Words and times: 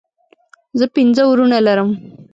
زه 0.79 0.85
پنځه 0.95 1.23
وروڼه 1.27 1.57
لرم 1.67 1.89